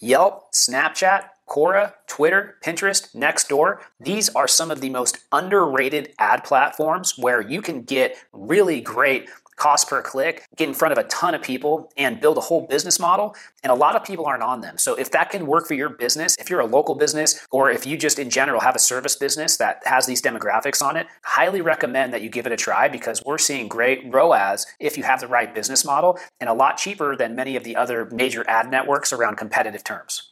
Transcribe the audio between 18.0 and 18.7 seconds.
in general